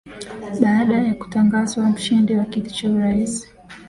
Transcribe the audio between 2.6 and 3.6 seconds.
cha urais